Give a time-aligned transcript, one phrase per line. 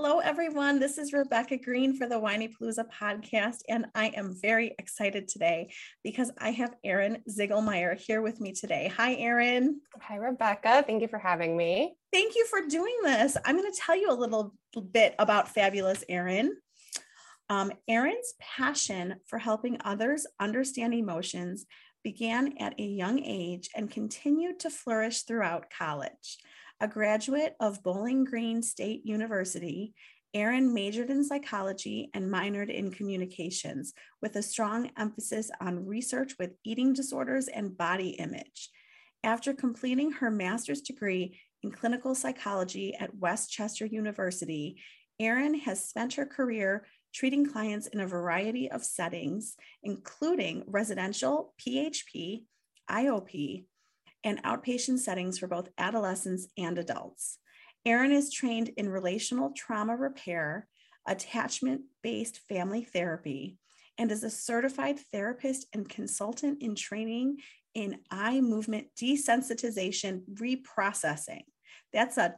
[0.00, 0.78] Hello, everyone.
[0.78, 5.72] This is Rebecca Green for the Whinypaluza podcast, and I am very excited today
[6.04, 8.92] because I have Erin Ziegelmeyer here with me today.
[8.96, 9.80] Hi, Erin.
[10.00, 10.84] Hi, Rebecca.
[10.86, 11.96] Thank you for having me.
[12.12, 13.36] Thank you for doing this.
[13.44, 14.54] I'm going to tell you a little
[14.92, 16.56] bit about Fabulous Erin.
[17.50, 21.66] Um, Erin's passion for helping others understand emotions
[22.04, 26.38] began at a young age and continued to flourish throughout college.
[26.80, 29.94] A graduate of Bowling Green State University,
[30.32, 36.52] Erin majored in psychology and minored in communications with a strong emphasis on research with
[36.62, 38.70] eating disorders and body image.
[39.24, 44.80] After completing her master's degree in clinical psychology at West Chester University,
[45.18, 52.44] Erin has spent her career treating clients in a variety of settings, including residential, PHP,
[52.88, 53.64] IOP,
[54.24, 57.38] and outpatient settings for both adolescents and adults.
[57.84, 60.68] Erin is trained in relational trauma repair,
[61.06, 63.58] attachment based family therapy,
[63.96, 67.38] and is a certified therapist and consultant in training
[67.74, 71.42] in eye movement desensitization reprocessing.
[71.92, 72.36] That's a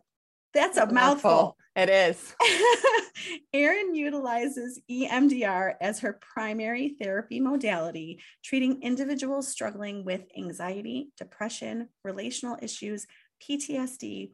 [0.53, 1.56] that's a mouthful.
[1.77, 2.34] It is.
[3.53, 12.59] Erin utilizes EMDR as her primary therapy modality, treating individuals struggling with anxiety, depression, relational
[12.60, 13.06] issues,
[13.43, 14.33] PTSD,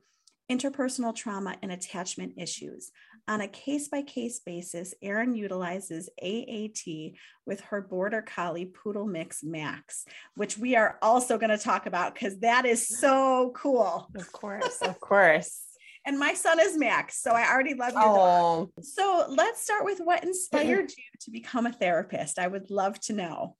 [0.51, 2.91] interpersonal trauma, and attachment issues.
[3.29, 9.43] On a case by case basis, Erin utilizes AAT with her Border Collie Poodle Mix
[9.43, 10.07] Max,
[10.37, 14.09] which we are also going to talk about because that is so cool.
[14.15, 15.66] Of course, of course
[16.07, 17.21] and my son is Max.
[17.21, 18.71] So I already love your dog.
[18.81, 22.39] So let's start with what inspired you to become a therapist.
[22.39, 23.57] I would love to know.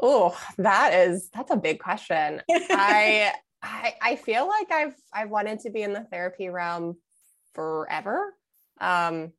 [0.00, 2.42] Oh, that is that's a big question.
[2.50, 3.32] I
[3.62, 6.96] I I feel like I've I've wanted to be in the therapy realm
[7.54, 8.34] forever.
[8.80, 9.32] Um,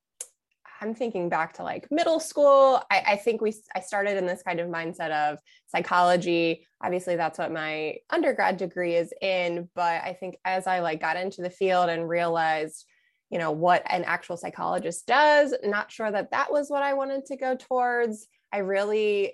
[0.82, 2.82] I'm thinking back to like middle school.
[2.92, 6.68] I, I, think we I started in this kind of mindset of psychology.
[6.84, 9.70] Obviously, that's what my undergrad degree is in.
[9.74, 12.86] But I think as I like got into the field and realized,
[13.30, 17.26] you know, what an actual psychologist does, not sure that that was what I wanted
[17.26, 18.28] to go towards.
[18.54, 19.34] I really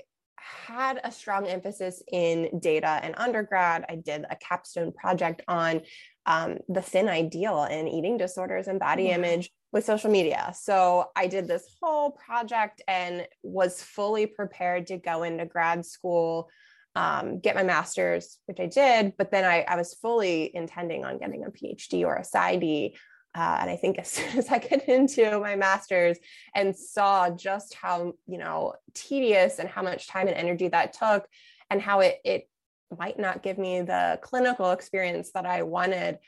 [0.67, 3.85] had a strong emphasis in data and undergrad.
[3.89, 5.81] I did a capstone project on
[6.25, 9.15] um, the thin ideal in eating disorders and body yeah.
[9.15, 10.53] image with social media.
[10.55, 16.49] So I did this whole project and was fully prepared to go into grad school,
[16.95, 19.13] um, get my master's, which I did.
[19.17, 22.93] But then I, I, was fully intending on getting a PhD or a PsyD.
[23.33, 26.19] Uh, and I think as soon as I get into my master's
[26.53, 31.25] and saw just how you know tedious and how much time and energy that took,
[31.71, 32.47] and how it it
[32.95, 36.19] might not give me the clinical experience that I wanted,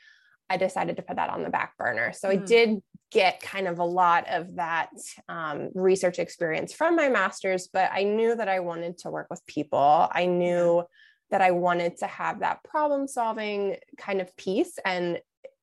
[0.50, 2.12] I decided to put that on the back burner.
[2.12, 2.32] So mm.
[2.32, 2.82] I did
[3.12, 4.90] get kind of a lot of that
[5.28, 9.46] um, research experience from my master's, but I knew that I wanted to work with
[9.46, 10.08] people.
[10.10, 10.84] I knew
[11.30, 14.78] that I wanted to have that problem solving kind of piece.
[14.84, 15.20] And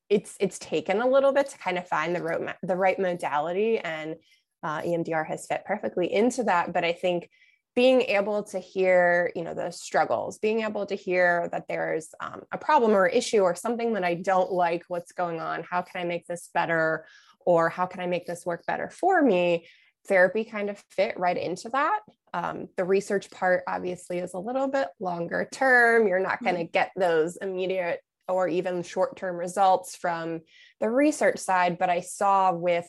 [0.10, 3.80] it's it's taken a little bit to kind of find the right, the right modality
[3.80, 4.16] and
[4.62, 6.74] uh, EMDR has fit perfectly into that.
[6.74, 7.30] But I think
[7.76, 12.44] being able to hear you know the struggles being able to hear that there's um,
[12.52, 16.02] a problem or issue or something that i don't like what's going on how can
[16.02, 17.06] i make this better
[17.46, 19.68] or how can i make this work better for me?
[20.08, 22.02] Therapy kind of fit right into that.
[22.34, 26.08] Um, the research part obviously is a little bit longer term.
[26.08, 26.72] You're not going to mm-hmm.
[26.72, 30.42] get those immediate or even short-term results from
[30.80, 32.88] the research side but i saw with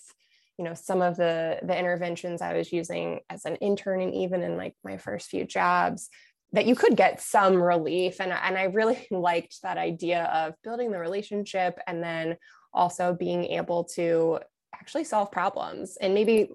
[0.59, 4.43] you know some of the the interventions i was using as an intern and even
[4.43, 6.09] in like my first few jobs
[6.53, 8.21] that you could get some relief.
[8.21, 12.37] And, and i really liked that idea of building the relationship and then
[12.75, 14.39] also being able to
[14.75, 16.51] actually solve problems and maybe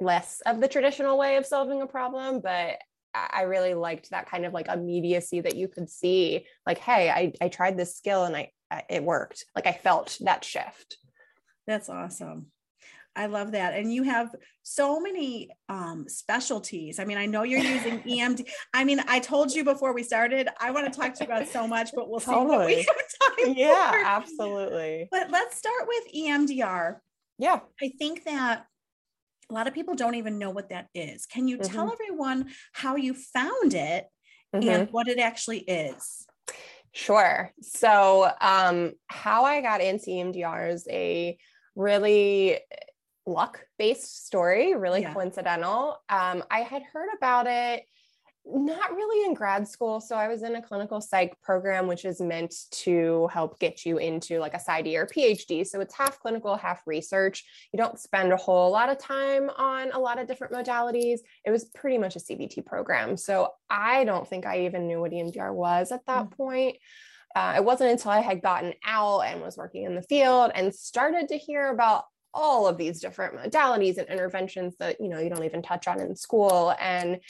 [0.00, 2.78] less of the traditional way of solving a problem but
[3.14, 7.32] I really liked that kind of like immediacy that you could see, like, hey, I,
[7.40, 9.44] I tried this skill and I, I it worked.
[9.54, 10.98] Like I felt that shift.
[11.66, 12.46] That's awesome.
[13.16, 13.74] I love that.
[13.74, 16.98] And you have so many um, specialties.
[16.98, 18.48] I mean, I know you're using EMD.
[18.72, 21.48] I mean, I told you before we started, I want to talk to you about
[21.48, 22.82] so much, but we'll totally.
[22.82, 22.88] see.
[23.44, 23.98] We yeah, for.
[24.04, 25.08] absolutely.
[25.10, 26.96] But let's start with EMDR.
[27.38, 27.60] Yeah.
[27.82, 28.66] I think that
[29.50, 31.26] a lot of people don't even know what that is.
[31.26, 31.72] Can you mm-hmm.
[31.72, 34.06] tell everyone how you found it
[34.54, 34.68] mm-hmm.
[34.68, 36.26] and what it actually is?
[36.92, 37.52] Sure.
[37.60, 41.36] So, um, how I got into EMDR is a
[41.74, 42.60] really
[43.26, 45.12] luck based story, really yeah.
[45.12, 45.98] coincidental.
[46.08, 47.84] Um, I had heard about it
[48.46, 50.00] not really in grad school.
[50.00, 53.96] So I was in a clinical psych program, which is meant to help get you
[53.96, 55.66] into like a PsyD or PhD.
[55.66, 57.44] So it's half clinical, half research.
[57.72, 61.20] You don't spend a whole lot of time on a lot of different modalities.
[61.44, 63.16] It was pretty much a CBT program.
[63.16, 66.34] So I don't think I even knew what EMDR was at that mm-hmm.
[66.34, 66.76] point.
[67.34, 70.72] Uh, it wasn't until I had gotten out and was working in the field and
[70.72, 72.04] started to hear about
[72.34, 76.00] all of these different modalities and interventions that you know you don't even touch on
[76.00, 77.20] in school and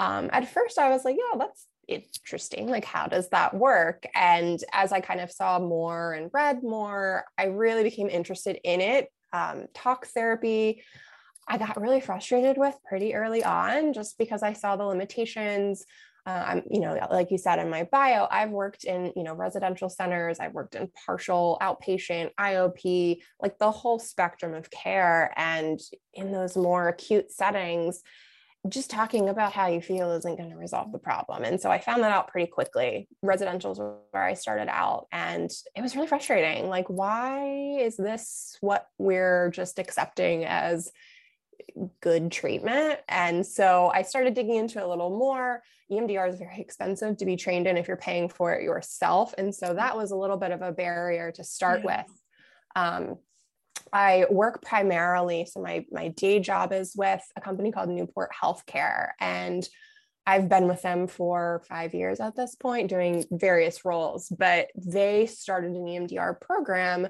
[0.00, 2.68] um, at first I was like, yeah, that's interesting.
[2.68, 4.04] Like, how does that work?
[4.14, 8.80] And as I kind of saw more and read more, I really became interested in
[8.80, 9.08] it.
[9.32, 10.82] Um, talk therapy,
[11.48, 15.84] I got really frustrated with pretty early on just because I saw the limitations.
[16.26, 19.32] Uh, I'm, you know, like you said in my bio, I've worked in, you know,
[19.32, 25.32] residential centers, I've worked in partial outpatient, IOP, like the whole spectrum of care.
[25.36, 25.78] And
[26.12, 28.02] in those more acute settings,
[28.68, 31.44] just talking about how you feel isn't going to resolve the problem.
[31.44, 33.08] And so I found that out pretty quickly.
[33.24, 33.78] Residentials
[34.10, 36.68] where I started out, and it was really frustrating.
[36.68, 40.90] Like, why is this what we're just accepting as
[42.00, 43.00] good treatment?
[43.08, 45.62] And so I started digging into it a little more.
[45.90, 49.34] EMDR is very expensive to be trained in if you're paying for it yourself.
[49.38, 52.02] And so that was a little bit of a barrier to start yeah.
[52.04, 52.20] with.
[52.74, 53.16] Um,
[53.92, 59.10] I work primarily, so my my day job is with a company called Newport Healthcare,
[59.20, 59.66] and
[60.26, 64.28] I've been with them for five years at this point, doing various roles.
[64.28, 67.06] But they started an EMDR program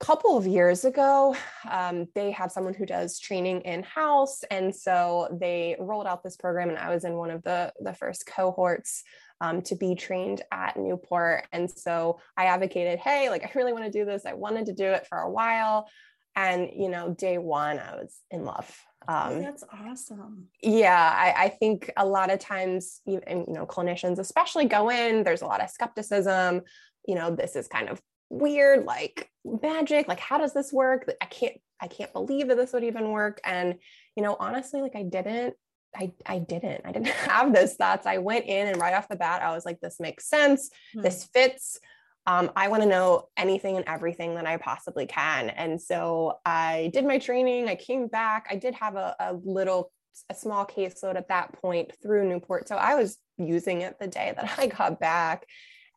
[0.00, 1.36] couple of years ago.
[1.70, 6.36] Um, they have someone who does training in house, and so they rolled out this
[6.36, 9.04] program, and I was in one of the the first cohorts
[9.40, 11.46] um, to be trained at Newport.
[11.52, 14.26] And so I advocated, hey, like I really want to do this.
[14.26, 15.88] I wanted to do it for a while.
[16.36, 18.70] And, you know, day one, I was in love.
[19.08, 20.46] Oh, um, oh, that's awesome.
[20.62, 24.90] Yeah, I, I, think a lot of times, you, and, you know, clinicians especially go
[24.90, 26.62] in, there's a lot of skepticism.
[27.06, 28.00] You know, this is kind of
[28.30, 30.08] weird, like magic.
[30.08, 31.10] Like, how does this work?
[31.20, 33.40] I can't, I can't believe that this would even work.
[33.44, 33.76] And,
[34.16, 35.54] you know, honestly, like I didn't
[35.94, 36.82] I, I didn't.
[36.84, 38.06] I didn't have those thoughts.
[38.06, 40.68] I went in and right off the bat, I was like, this makes sense.
[40.68, 41.02] Mm-hmm.
[41.02, 41.78] This fits.
[42.26, 45.50] Um, I want to know anything and everything that I possibly can.
[45.50, 47.68] And so I did my training.
[47.68, 48.46] I came back.
[48.50, 49.90] I did have a, a little,
[50.28, 52.68] a small caseload at that point through Newport.
[52.68, 55.46] So I was using it the day that I got back.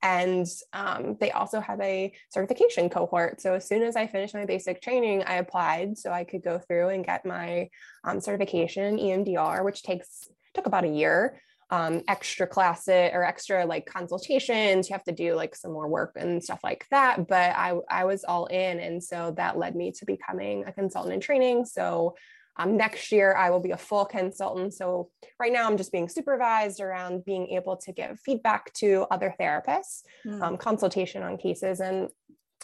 [0.04, 3.40] And um, they also have a certification cohort.
[3.40, 6.60] So as soon as I finished my basic training, I applied so I could go
[6.60, 7.70] through and get my
[8.04, 11.42] um, certification EMDR, which takes took about a year.
[11.70, 14.90] Um, extra classes or extra like consultations.
[14.90, 17.28] You have to do like some more work and stuff like that.
[17.28, 21.16] But I I was all in, and so that led me to becoming a consultant
[21.16, 21.66] in training.
[21.66, 22.16] So
[22.58, 24.74] um, next year, I will be a full consultant.
[24.74, 29.34] So, right now, I'm just being supervised around being able to give feedback to other
[29.40, 30.42] therapists, mm.
[30.42, 32.10] um, consultation on cases, and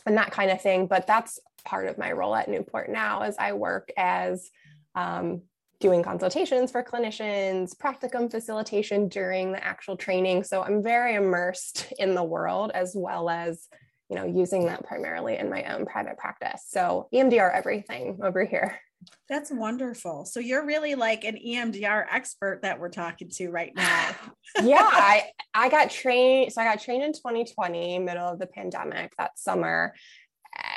[0.05, 0.87] and that kind of thing.
[0.87, 4.49] But that's part of my role at Newport now, as I work as
[4.95, 5.41] um,
[5.79, 10.43] doing consultations for clinicians, practicum facilitation during the actual training.
[10.43, 13.67] So I'm very immersed in the world as well as
[14.09, 16.65] you know using that primarily in my own private practice.
[16.67, 18.79] So EMDR everything over here.
[19.29, 20.25] That's wonderful.
[20.25, 24.15] So you're really like an EMDR expert that we're talking to right now.
[24.63, 29.13] yeah, I I got trained so I got trained in 2020, middle of the pandemic
[29.17, 29.93] that summer.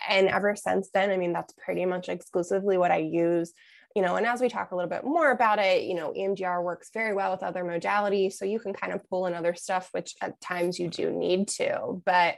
[0.08, 3.52] And ever since then, I mean that's pretty much exclusively what I use.
[3.96, 6.62] You know, and as we talk a little bit more about it, you know, EMDR
[6.62, 8.34] works very well with other modalities.
[8.34, 11.48] So you can kind of pull in other stuff, which at times you do need
[11.48, 12.00] to.
[12.04, 12.36] But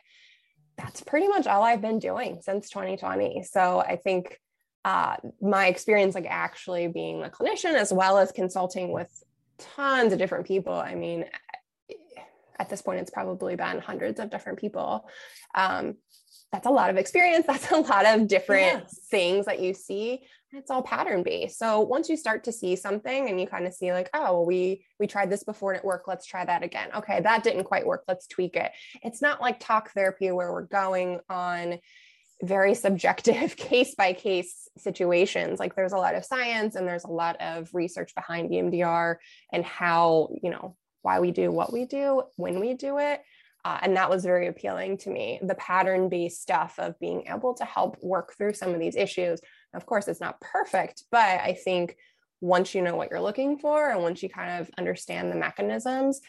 [0.76, 3.44] that's pretty much all I've been doing since 2020.
[3.44, 4.40] So I think
[4.84, 9.10] uh, my experience, like actually being a clinician as well as consulting with
[9.58, 10.74] tons of different people.
[10.74, 11.24] I mean,
[12.58, 15.08] at this point, it's probably been hundreds of different people.
[15.54, 15.96] Um,
[16.52, 17.46] that's a lot of experience.
[17.48, 19.00] That's a lot of different yes.
[19.10, 20.20] things that you see.
[20.52, 21.58] It's all pattern based.
[21.58, 24.46] So once you start to see something and you kind of see like, oh, well,
[24.46, 26.06] we we tried this before and it worked.
[26.06, 26.90] Let's try that again.
[26.94, 28.04] Okay, that didn't quite work.
[28.06, 28.70] Let's tweak it.
[29.02, 31.80] It's not like talk therapy where we're going on
[32.42, 35.60] very subjective case by case situations.
[35.60, 39.16] Like there's a lot of science and there's a lot of research behind EMDR
[39.52, 43.22] and how you know why we do what we do when we do it.
[43.64, 45.40] Uh, and that was very appealing to me.
[45.42, 49.40] The pattern based stuff of being able to help work through some of these issues
[49.74, 51.96] of course it's not perfect but i think
[52.40, 56.20] once you know what you're looking for and once you kind of understand the mechanisms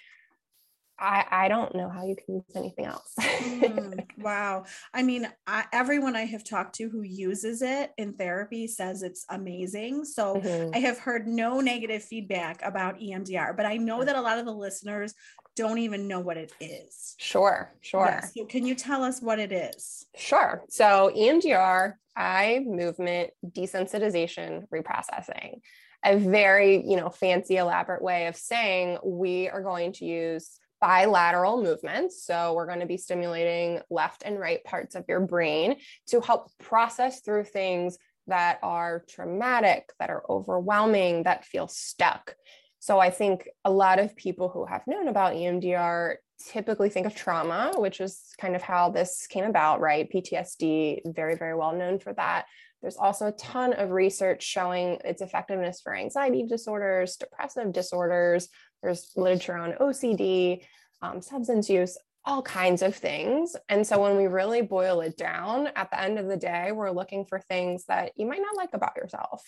[0.97, 3.13] I, I don't know how you can use anything else.
[3.19, 4.65] mm, wow.
[4.93, 9.25] I mean, I, everyone I have talked to who uses it in therapy says it's
[9.29, 10.05] amazing.
[10.05, 10.71] So mm-hmm.
[10.73, 14.45] I have heard no negative feedback about EMDR, but I know that a lot of
[14.45, 15.13] the listeners
[15.55, 17.15] don't even know what it is.
[17.17, 18.21] Sure, sure.
[18.35, 20.05] So can you tell us what it is?
[20.15, 20.63] Sure.
[20.69, 25.61] So EMDR, eye movement desensitization reprocessing.
[26.03, 31.63] A very, you know, fancy elaborate way of saying we are going to use bilateral
[31.63, 32.23] movements.
[32.23, 35.77] So we're going to be stimulating left and right parts of your brain
[36.09, 42.35] to help process through things that are traumatic, that are overwhelming, that feel stuck.
[42.77, 46.17] So I think a lot of people who have known about EMDR
[46.51, 50.07] typically think of trauma, which is kind of how this came about, right?
[50.13, 52.45] PTSD, very, very well known for that.
[52.83, 58.49] There's also a ton of research showing its effectiveness for anxiety disorders, depressive disorders.
[58.85, 60.61] There's literature on OCD,
[61.01, 63.55] um, substance use, all kinds of things.
[63.67, 66.91] And so when we really boil it down, at the end of the day, we're
[66.91, 69.41] looking for things that you might not like about yourself.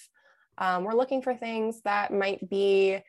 [0.58, 3.00] Um, we're looking for things that might be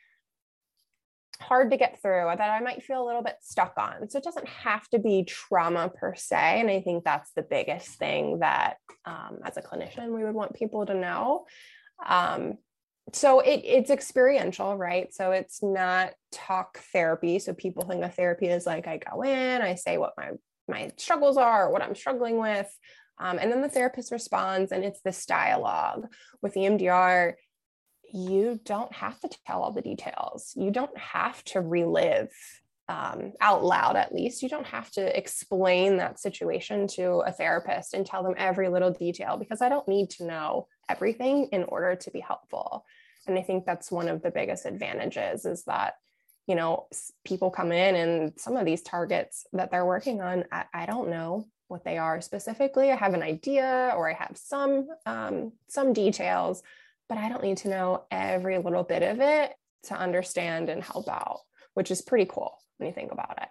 [1.40, 4.10] hard to get through that I might feel a little bit stuck on.
[4.10, 6.60] So it doesn't have to be trauma per se.
[6.60, 10.54] And I think that's the biggest thing that um, as a clinician, we would want
[10.54, 11.46] people to know.
[12.06, 12.58] Um,
[13.12, 15.12] so it, it's experiential, right?
[15.14, 17.38] So it's not talk therapy.
[17.38, 20.30] So people think of therapy is like I go in, I say what my
[20.68, 22.70] my struggles are, what I'm struggling with,
[23.18, 26.06] um, and then the therapist responds, and it's this dialogue.
[26.42, 27.34] With EMDR,
[28.12, 30.52] you don't have to tell all the details.
[30.56, 32.30] You don't have to relive
[32.88, 34.42] um, out loud, at least.
[34.42, 38.90] You don't have to explain that situation to a therapist and tell them every little
[38.90, 42.84] detail because I don't need to know everything in order to be helpful.
[43.28, 45.94] And I think that's one of the biggest advantages is that,
[46.46, 46.86] you know,
[47.24, 51.10] people come in and some of these targets that they're working on, I, I don't
[51.10, 52.90] know what they are specifically.
[52.90, 56.62] I have an idea or I have some um, some details,
[57.08, 59.54] but I don't need to know every little bit of it
[59.84, 61.40] to understand and help out,
[61.74, 63.48] which is pretty cool when you think about it.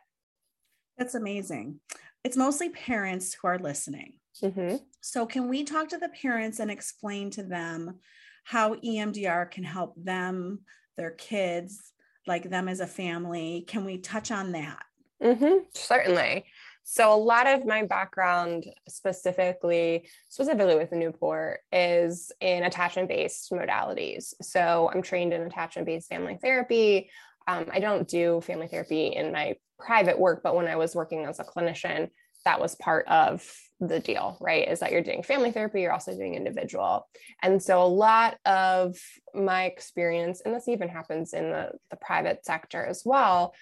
[0.97, 1.79] That's amazing.
[2.23, 4.13] It's mostly parents who are listening.
[4.43, 4.77] Mm-hmm.
[5.01, 7.99] So, can we talk to the parents and explain to them
[8.47, 10.59] how EMDR can help them,
[10.95, 11.91] their kids,
[12.25, 13.65] like them as a family?
[13.67, 14.83] Can we touch on that?
[15.21, 15.65] Mm-hmm.
[15.73, 16.45] Certainly.
[16.85, 24.33] So a lot of my background specifically, specifically with Newport, is in attachment-based modalities.
[24.41, 27.09] So I'm trained in attachment-based family therapy.
[27.49, 31.25] Um, I don't do family therapy in my private work, but when I was working
[31.25, 32.11] as a clinician,
[32.45, 33.45] that was part of
[33.79, 34.67] the deal, right?
[34.67, 37.07] Is that you're doing family therapy, you're also doing individual.
[37.43, 38.97] And so a lot of
[39.33, 43.53] my experience, and this even happens in the, the private sector as well,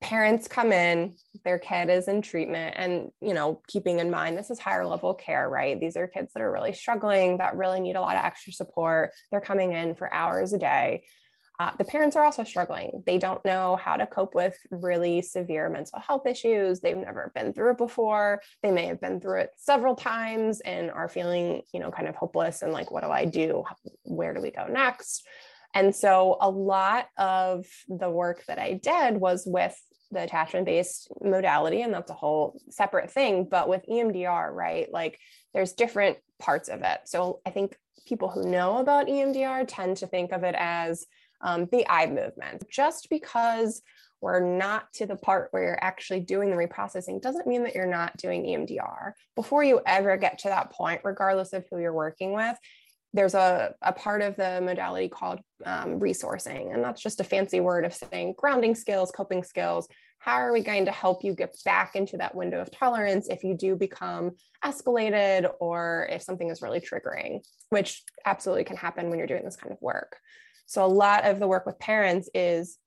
[0.00, 4.50] parents come in their kid is in treatment and you know keeping in mind this
[4.50, 7.96] is higher level care right these are kids that are really struggling that really need
[7.96, 11.02] a lot of extra support they're coming in for hours a day
[11.60, 13.02] uh, the parents are also struggling.
[13.04, 16.80] They don't know how to cope with really severe mental health issues.
[16.80, 18.40] They've never been through it before.
[18.62, 22.16] They may have been through it several times and are feeling you know kind of
[22.16, 23.64] hopeless and like what do i do?
[24.04, 25.22] Where do we go next?
[25.74, 29.78] And so a lot of the work that I did was with
[30.10, 34.90] the attachment based modality and that's a whole separate thing but with EMDR right?
[34.90, 35.18] Like
[35.52, 37.00] there's different parts of it.
[37.04, 37.76] So I think
[38.06, 41.04] people who know about EMDR tend to think of it as
[41.42, 43.82] um, the eye movement just because
[44.20, 47.86] we're not to the part where you're actually doing the reprocessing doesn't mean that you're
[47.86, 49.12] not doing EMDR.
[49.34, 52.56] Before you ever get to that point, regardless of who you're working with,
[53.12, 57.60] there's a, a part of the modality called um, resourcing, and that's just a fancy
[57.60, 59.88] word of saying grounding skills, coping skills.
[60.18, 63.42] How are we going to help you get back into that window of tolerance if
[63.42, 64.32] you do become
[64.62, 69.56] escalated or if something is really triggering, which absolutely can happen when you're doing this
[69.56, 70.18] kind of work.
[70.70, 72.78] So, a lot of the work with parents is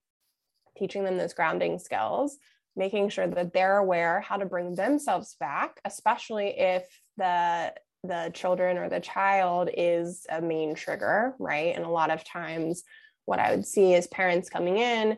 [0.78, 2.38] teaching them those grounding skills,
[2.78, 6.86] making sure that they're aware how to bring themselves back, especially if
[7.18, 7.74] the
[8.06, 11.76] the children or the child is a main trigger, right?
[11.76, 12.84] And a lot of times
[13.26, 15.18] what I would see is parents coming in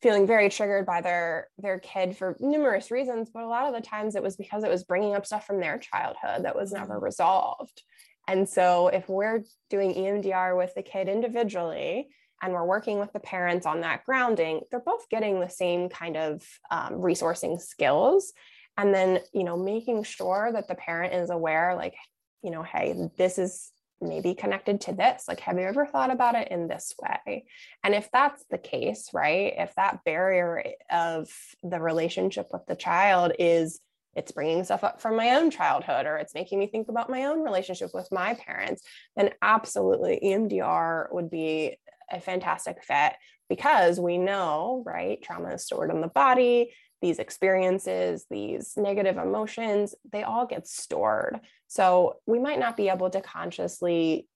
[0.00, 3.86] feeling very triggered by their their kid for numerous reasons but a lot of the
[3.86, 6.94] times it was because it was bringing up stuff from their childhood that was never
[6.94, 7.04] mm-hmm.
[7.04, 7.82] resolved
[8.28, 12.08] and so if we're doing EMDR with the kid individually
[12.42, 16.16] and we're working with the parents on that grounding they're both getting the same kind
[16.16, 18.32] of um, resourcing skills.
[18.76, 21.94] And then you know making sure that the parent is aware like
[22.42, 25.24] you know hey this is maybe connected to this.
[25.28, 27.44] Like have you ever thought about it in this way?
[27.84, 31.28] And if that's the case right if that barrier of
[31.62, 33.80] the relationship with the child is
[34.14, 37.24] it's bringing stuff up from my own childhood or it's making me think about my
[37.24, 38.82] own relationship with my parents
[39.16, 41.76] then absolutely EMDR would be
[42.10, 43.12] a fantastic fit
[43.48, 49.94] because we know right trauma is stored in the body these experiences, these negative emotions,
[50.12, 51.40] they all get stored.
[51.66, 54.26] So we might not be able to consciously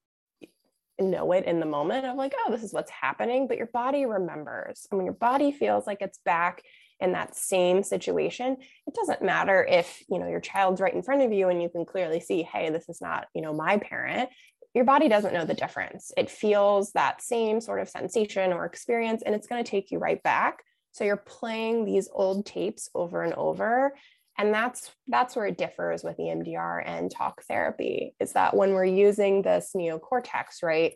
[0.98, 4.06] know it in the moment of like, oh, this is what's happening, but your body
[4.06, 4.86] remembers.
[4.90, 6.62] And when your body feels like it's back
[7.00, 11.22] in that same situation, it doesn't matter if, you know, your child's right in front
[11.22, 14.30] of you and you can clearly see, hey, this is not, you know, my parent.
[14.74, 16.12] Your body doesn't know the difference.
[16.16, 19.98] It feels that same sort of sensation or experience, and it's going to take you
[19.98, 20.62] right back
[20.94, 23.94] so you're playing these old tapes over and over.
[24.38, 28.84] And that's that's where it differs with EMDR and talk therapy is that when we're
[28.84, 30.94] using this neocortex, right,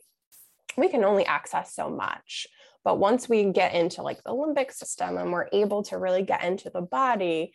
[0.76, 2.46] we can only access so much.
[2.84, 6.44] But once we get into like the limbic system and we're able to really get
[6.44, 7.52] into the body,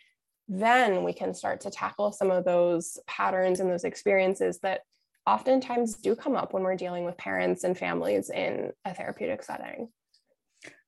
[0.48, 4.82] then we can start to tackle some of those patterns and those experiences that
[5.25, 9.88] oftentimes do come up when we're dealing with parents and families in a therapeutic setting.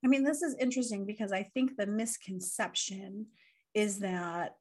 [0.03, 3.27] I mean, this is interesting because I think the misconception
[3.73, 4.51] is that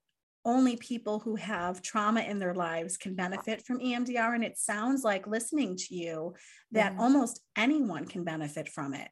[0.44, 4.34] only people who have trauma in their lives can benefit from EMDR.
[4.34, 6.34] And it sounds like listening to you
[6.72, 7.00] that mm-hmm.
[7.00, 9.08] almost anyone can benefit from it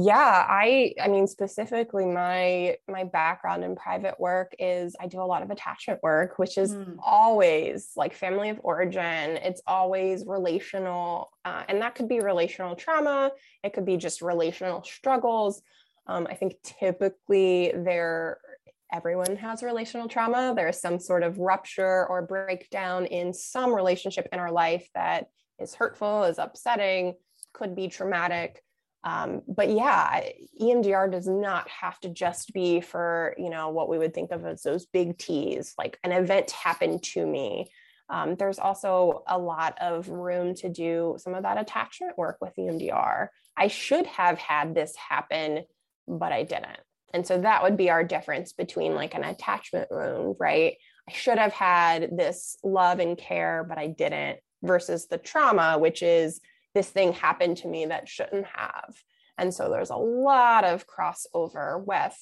[0.00, 5.22] yeah i i mean specifically my my background in private work is i do a
[5.22, 6.94] lot of attachment work which is mm.
[7.02, 9.36] always like family of origin.
[9.42, 13.32] It's always relational uh, and that could be relational trauma.
[13.64, 15.62] It could be just relational struggles.
[16.06, 18.38] Um, i think typically there
[18.92, 20.54] everyone has relational trauma.
[20.56, 25.26] There's some sort of rupture or breakdown in some relationship in our life that
[25.58, 27.14] is hurtful is upsetting
[27.52, 28.62] could be traumatic
[29.04, 30.22] um, but yeah,
[30.60, 34.44] EMDR does not have to just be for, you know, what we would think of
[34.44, 37.70] as those big T's, like an event happened to me.
[38.10, 42.56] Um, there's also a lot of room to do some of that attachment work with
[42.58, 43.28] EMDR.
[43.56, 45.64] I should have had this happen,
[46.06, 46.80] but I didn't.
[47.14, 50.76] And so that would be our difference between like an attachment wound, right?
[51.08, 56.02] I should have had this love and care, but I didn't, versus the trauma, which
[56.02, 56.40] is
[56.74, 58.96] this thing happened to me that shouldn't have.
[59.38, 62.16] And so there's a lot of crossover with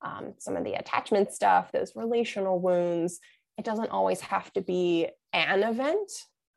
[0.00, 3.20] um, some of the attachment stuff, those relational wounds.
[3.58, 6.10] It doesn't always have to be an event.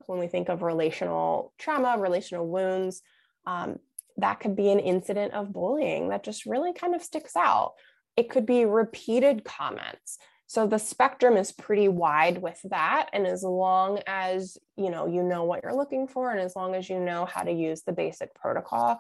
[0.08, 3.02] When we think of relational trauma, relational wounds,
[3.45, 3.80] um,
[4.17, 7.74] that could be an incident of bullying that just really kind of sticks out.
[8.15, 10.17] It could be repeated comments.
[10.47, 13.10] So the spectrum is pretty wide with that.
[13.13, 16.75] And as long as you know you know what you're looking for, and as long
[16.75, 18.99] as you know how to use the basic protocol,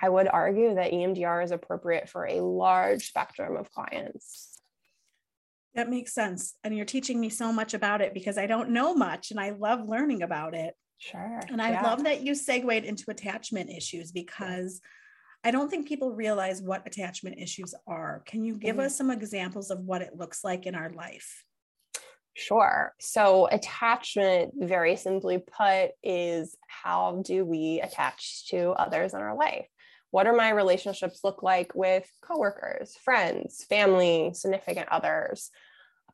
[0.00, 4.60] I would argue that EMDR is appropriate for a large spectrum of clients.
[5.74, 6.54] That makes sense.
[6.62, 9.50] And you're teaching me so much about it because I don't know much and I
[9.50, 10.74] love learning about it.
[10.98, 11.40] Sure.
[11.48, 11.82] And I yeah.
[11.82, 14.80] love that you segued into attachment issues because
[15.44, 18.22] I don't think people realize what attachment issues are.
[18.24, 18.86] Can you give mm-hmm.
[18.86, 21.44] us some examples of what it looks like in our life?
[22.32, 22.94] Sure.
[22.98, 29.66] So, attachment, very simply put, is how do we attach to others in our life?
[30.10, 35.50] What are my relationships look like with coworkers, friends, family, significant others?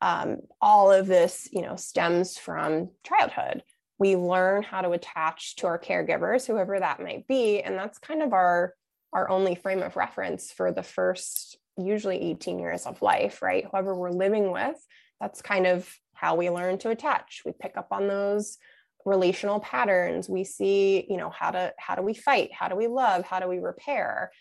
[0.01, 3.63] Um, all of this, you know, stems from childhood.
[3.97, 8.21] We learn how to attach to our caregivers, whoever that might be, and that's kind
[8.21, 8.73] of our
[9.13, 13.65] our only frame of reference for the first usually 18 years of life, right?
[13.69, 14.75] Whoever we're living with,
[15.19, 17.41] that's kind of how we learn to attach.
[17.45, 18.57] We pick up on those
[19.05, 20.29] relational patterns.
[20.29, 22.51] We see you know how to how do we fight?
[22.53, 23.25] How do we love?
[23.25, 24.31] How do we repair?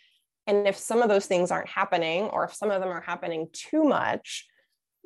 [0.46, 3.48] And if some of those things aren't happening or if some of them are happening
[3.52, 4.46] too much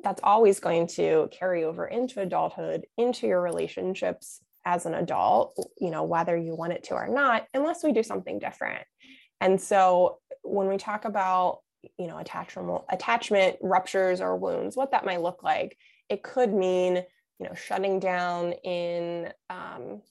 [0.03, 5.89] that's always going to carry over into adulthood into your relationships as an adult you
[5.89, 8.83] know whether you want it to or not unless we do something different
[9.45, 11.59] and so when we talk about
[11.99, 15.77] you know attachment attachment ruptures or wounds what that might look like
[16.09, 16.95] it could mean
[17.39, 20.01] you know shutting down in um,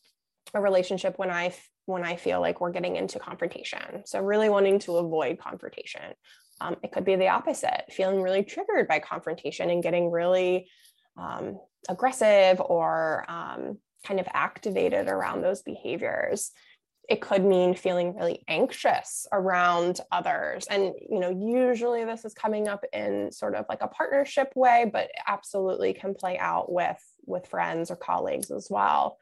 [0.55, 1.53] a relationship when i
[1.87, 4.07] when i feel like we're getting into confrontation.
[4.07, 6.15] So really wanting to avoid confrontation.
[6.61, 10.69] Um, it could be the opposite feeling really triggered by confrontation and getting really
[11.17, 16.53] um, aggressive or um, kind of activated around those behaviors
[17.09, 20.67] it could mean feeling really anxious around others.
[20.69, 24.91] And you know usually this is coming up in sort of like a partnership way
[24.93, 29.19] but absolutely can play out with with friends or colleagues as well.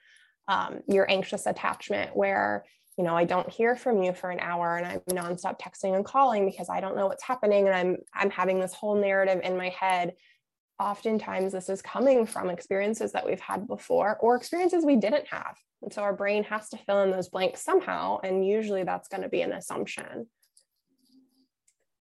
[0.48, 2.64] Um, your anxious attachment where
[2.98, 6.04] you know i don't hear from you for an hour and i'm nonstop texting and
[6.04, 9.56] calling because i don't know what's happening and i'm i'm having this whole narrative in
[9.56, 10.12] my head
[10.78, 15.56] oftentimes this is coming from experiences that we've had before or experiences we didn't have
[15.82, 18.18] and so our brain has to fill in those blanks somehow.
[18.22, 20.26] And usually that's going to be an assumption.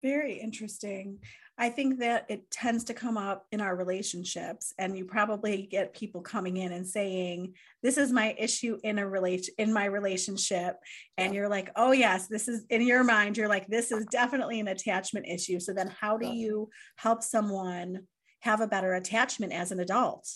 [0.04, 1.20] Very interesting.
[1.58, 5.94] I think that it tends to come up in our relationships, and you probably get
[5.94, 7.54] people coming in and saying,
[7.84, 10.78] "This is my issue in a relation in my relationship,"
[11.18, 14.62] and you're like, "Oh yes, this is in your mind." You're like, "This is definitely
[14.62, 18.08] an attachment issue." So then, how do you help someone
[18.40, 20.30] have a better attachment as an adult?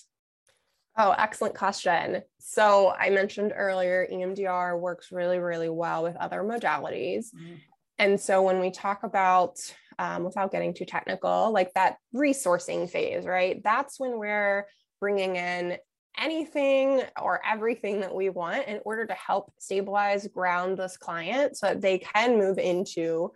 [0.98, 2.22] Oh, excellent question.
[2.40, 7.28] So I mentioned earlier, EMDR works really, really well with other modalities.
[7.34, 7.60] Mm.
[7.98, 9.58] And so when we talk about,
[9.98, 13.62] um, without getting too technical, like that resourcing phase, right?
[13.64, 14.68] That's when we're
[15.00, 15.78] bringing in
[16.20, 21.68] anything or everything that we want in order to help stabilize, ground this client so
[21.68, 23.32] that they can move into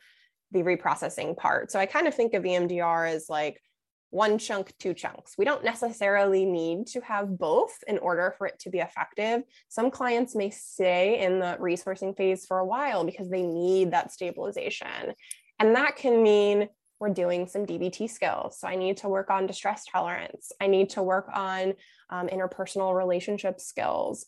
[0.51, 1.71] the reprocessing part.
[1.71, 3.61] So I kind of think of EMDR as like
[4.09, 5.35] one chunk, two chunks.
[5.37, 9.43] We don't necessarily need to have both in order for it to be effective.
[9.67, 14.11] Some clients may stay in the resourcing phase for a while because they need that
[14.11, 15.13] stabilization.
[15.59, 18.59] And that can mean we're doing some DBT skills.
[18.59, 20.51] So I need to work on distress tolerance.
[20.59, 21.73] I need to work on
[22.09, 24.25] um, interpersonal relationship skills.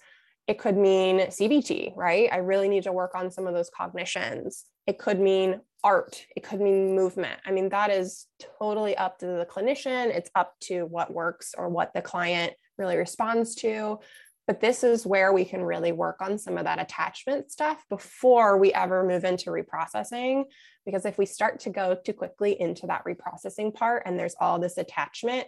[0.47, 2.29] It could mean CBT, right?
[2.31, 4.65] I really need to work on some of those cognitions.
[4.87, 6.25] It could mean art.
[6.35, 7.39] It could mean movement.
[7.45, 8.27] I mean that is
[8.59, 10.07] totally up to the clinician.
[10.07, 13.99] It's up to what works or what the client really responds to.
[14.47, 18.57] But this is where we can really work on some of that attachment stuff before
[18.57, 20.45] we ever move into reprocessing.
[20.85, 24.57] Because if we start to go too quickly into that reprocessing part and there's all
[24.57, 25.47] this attachment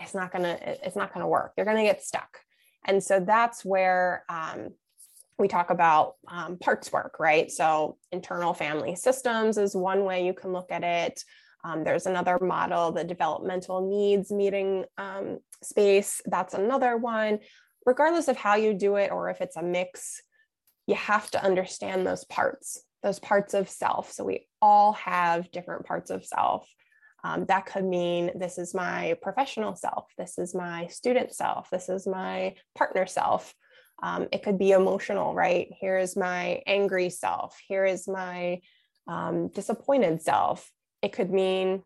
[0.00, 1.52] it's not to it's not to work.
[1.56, 2.38] You're to get stuck.
[2.86, 4.70] And so that's where um,
[5.38, 7.50] we talk about um, parts work, right?
[7.50, 11.22] So, internal family systems is one way you can look at it.
[11.64, 16.20] Um, there's another model, the developmental needs meeting um, space.
[16.26, 17.40] That's another one.
[17.86, 20.20] Regardless of how you do it or if it's a mix,
[20.86, 24.12] you have to understand those parts, those parts of self.
[24.12, 26.68] So, we all have different parts of self.
[27.24, 31.88] Um, that could mean this is my professional self, this is my student self, this
[31.88, 33.54] is my partner self.
[34.02, 35.68] Um, it could be emotional, right?
[35.80, 37.58] Here is my angry self.
[37.66, 38.60] Here is my
[39.06, 40.70] um, disappointed self.
[41.02, 41.82] It could mean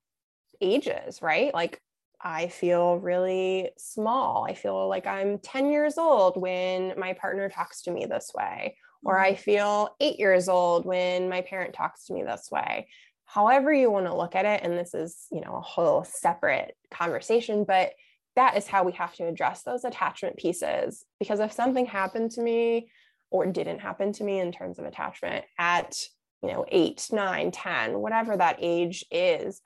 [0.61, 1.53] ages, right?
[1.53, 1.81] Like
[2.21, 4.45] I feel really small.
[4.49, 8.77] I feel like I'm 10 years old when my partner talks to me this way,
[9.05, 9.41] or I mm-hmm.
[9.41, 12.89] feel eight years old when my parent talks to me this way.
[13.25, 16.75] However, you want to look at it, and this is, you know, a whole separate
[16.91, 17.93] conversation, but
[18.39, 21.05] that is how we have to address those attachment pieces.
[21.19, 22.89] Because if something happened to me
[23.33, 26.01] or didn't happen to me in terms of attachment at,
[26.41, 29.61] you know, eight, nine, 10, whatever that age is,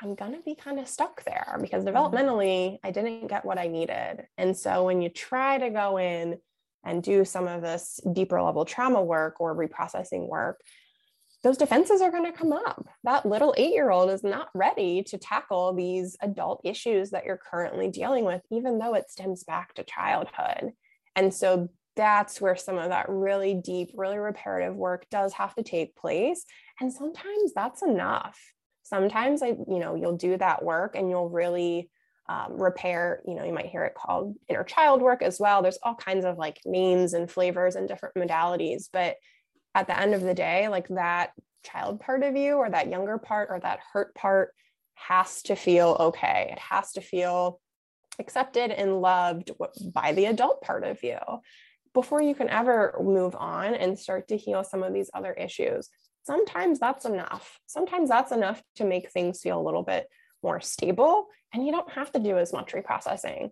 [0.00, 1.94] I'm going to be kind of stuck there because mm-hmm.
[1.94, 4.26] developmentally, I didn't get what I needed.
[4.38, 6.38] And so when you try to go in
[6.84, 10.62] and do some of this deeper level trauma work or reprocessing work,
[11.42, 12.88] those defenses are going to come up.
[13.04, 17.40] That little eight year old is not ready to tackle these adult issues that you're
[17.50, 20.72] currently dealing with, even though it stems back to childhood.
[21.14, 25.62] And so that's where some of that really deep, really reparative work does have to
[25.62, 26.44] take place.
[26.80, 28.38] And sometimes that's enough.
[28.82, 31.90] Sometimes I, you know, you'll do that work and you'll really
[32.28, 35.62] um, repair, you know, you might hear it called inner child work as well.
[35.62, 39.16] There's all kinds of like names and flavors and different modalities, but
[39.78, 41.30] at the end of the day, like that
[41.64, 44.52] child part of you or that younger part or that hurt part
[44.94, 46.48] has to feel okay.
[46.50, 47.60] It has to feel
[48.18, 49.52] accepted and loved
[49.94, 51.18] by the adult part of you
[51.94, 55.88] before you can ever move on and start to heal some of these other issues.
[56.24, 57.60] Sometimes that's enough.
[57.66, 60.08] Sometimes that's enough to make things feel a little bit
[60.42, 63.50] more stable, and you don't have to do as much reprocessing.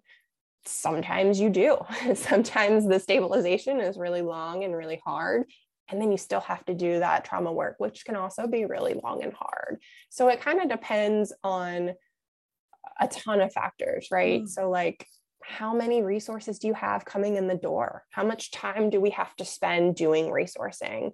[0.65, 1.79] Sometimes you do.
[2.15, 5.45] Sometimes the stabilization is really long and really hard.
[5.89, 8.95] And then you still have to do that trauma work, which can also be really
[9.03, 9.79] long and hard.
[10.11, 11.93] So it kind of depends on
[13.01, 14.43] a ton of factors, right?
[14.43, 14.49] Mm.
[14.49, 15.07] So, like,
[15.43, 18.05] how many resources do you have coming in the door?
[18.11, 21.13] How much time do we have to spend doing resourcing?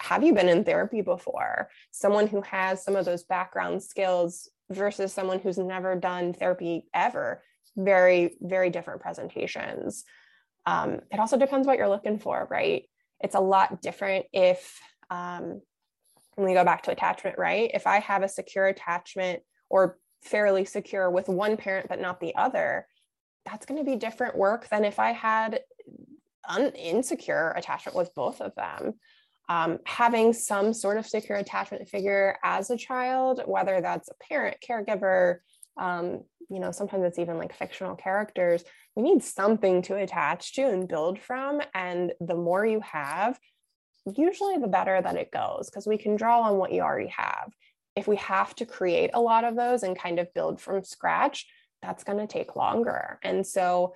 [0.00, 1.70] Have you been in therapy before?
[1.90, 7.42] Someone who has some of those background skills versus someone who's never done therapy ever,
[7.76, 10.04] very, very different presentations.
[10.66, 12.84] Um, it also depends what you're looking for, right?
[13.20, 14.80] It's a lot different if,
[15.10, 15.60] um,
[16.34, 17.70] when we go back to attachment, right?
[17.74, 22.34] If I have a secure attachment or fairly secure with one parent but not the
[22.34, 22.86] other,
[23.44, 25.60] that's going to be different work than if I had
[26.48, 28.94] an insecure attachment with both of them.
[29.48, 34.58] Um, having some sort of secure attachment figure as a child, whether that's a parent,
[34.66, 35.38] caregiver,
[35.78, 38.64] um, you know, sometimes it's even like fictional characters,
[38.96, 41.60] we need something to attach to and build from.
[41.74, 43.38] And the more you have,
[44.16, 47.52] usually the better that it goes because we can draw on what you already have.
[47.96, 51.46] If we have to create a lot of those and kind of build from scratch,
[51.82, 53.18] that's going to take longer.
[53.22, 53.94] And so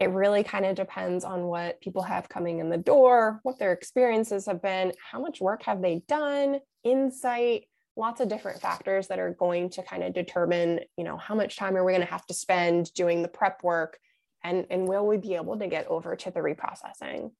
[0.00, 3.72] it really kind of depends on what people have coming in the door, what their
[3.72, 7.64] experiences have been, how much work have they done, insight,
[7.98, 11.56] lots of different factors that are going to kind of determine, you know, how much
[11.56, 13.98] time are we going to have to spend doing the prep work
[14.44, 17.32] and and will we be able to get over to the reprocessing?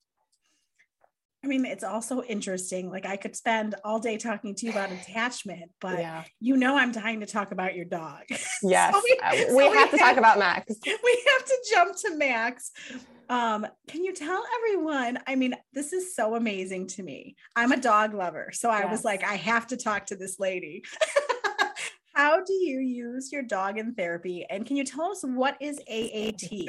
[1.45, 2.91] I mean, it's also interesting.
[2.91, 6.25] Like I could spend all day talking to you about attachment, but yeah.
[6.41, 8.23] you know I'm dying to talk about your dog.
[8.61, 8.93] Yes.
[8.93, 10.75] so we, uh, we, so have we to talk about Max.
[10.85, 12.73] We have to jump to Max.
[13.29, 15.21] Um, can you tell everyone?
[15.29, 17.37] I mean, this is so amazing to me.
[17.55, 18.51] I'm a dog lover.
[18.53, 18.91] So I yes.
[18.91, 20.83] was like, I have to talk to this lady.
[22.15, 24.45] How do you use your dog in therapy?
[24.51, 26.67] And can you tell us what is AAT?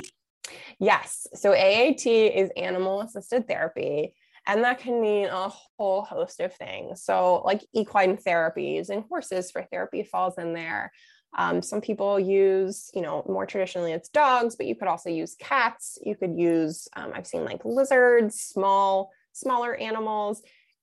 [0.79, 1.25] Yes.
[1.33, 4.13] So AAT is animal assisted therapy.
[4.49, 7.03] And that can mean a whole host of things.
[7.03, 10.91] So, like equine therapies and horses for therapy falls in there.
[11.37, 15.35] Um, some people use, you know, more traditionally it's dogs, but you could also use
[15.39, 15.99] cats.
[16.03, 20.41] You could use, um, I've seen like lizards, small, smaller animals,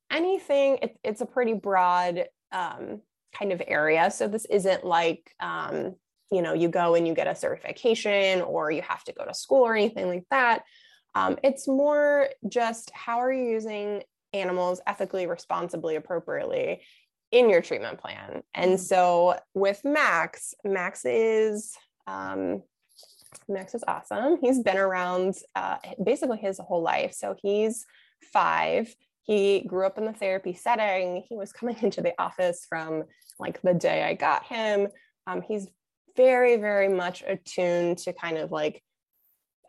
[0.09, 0.79] anything.
[0.81, 3.01] It, it's a pretty broad um,
[3.37, 4.09] kind of area.
[4.11, 5.95] So this isn't like, um,
[6.31, 9.33] you know, you go and you get a certification or you have to go to
[9.33, 10.63] school or anything like that.
[11.17, 14.03] Um, it's more just how are you using
[14.33, 16.81] animals ethically, responsibly, appropriately
[17.31, 18.43] in your treatment plan.
[18.53, 18.83] And mm-hmm.
[18.83, 21.75] so with Max, Max is
[22.05, 22.61] um,
[23.49, 24.37] Max is awesome.
[24.41, 27.13] He's been around uh, basically his whole life.
[27.13, 27.85] So he's
[28.31, 28.93] five.
[29.23, 31.23] He grew up in the therapy setting.
[31.27, 33.05] He was coming into the office from
[33.39, 34.87] like the day I got him.
[35.25, 35.67] Um, he's
[36.15, 38.83] very, very much attuned to kind of like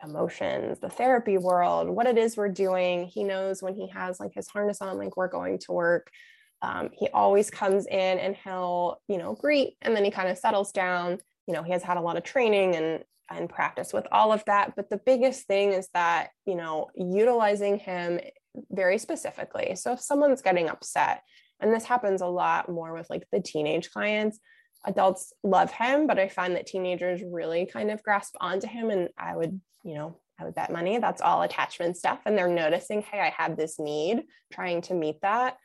[0.03, 3.05] emotions, the therapy world, what it is we're doing.
[3.05, 6.09] He knows when he has like his harness on, like we're going to work.
[6.61, 10.37] Um, he always comes in and he'll, you know, greet and then he kind of
[10.37, 11.19] settles down.
[11.47, 14.43] You know, he has had a lot of training and and practice with all of
[14.45, 14.75] that.
[14.75, 18.19] But the biggest thing is that, you know, utilizing him
[18.71, 19.75] very specifically.
[19.75, 21.21] So if someone's getting upset,
[21.59, 24.39] and this happens a lot more with like the teenage clients,
[24.85, 28.89] adults love him, but I find that teenagers really kind of grasp onto him.
[28.89, 32.19] And I would, you know, I would bet money that's all attachment stuff.
[32.25, 35.57] And they're noticing, hey, I have this need, trying to meet that.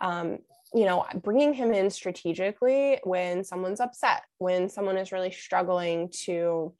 [0.00, 0.38] Um,
[0.72, 6.72] you know, bringing him in strategically when someone's upset, when someone is really struggling to